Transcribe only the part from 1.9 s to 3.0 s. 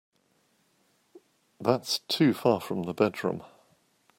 too far from the